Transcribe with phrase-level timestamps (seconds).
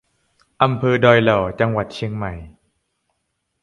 [0.63, 2.33] อำเภอดอยหล่อ จังหวัดเชียงใหม่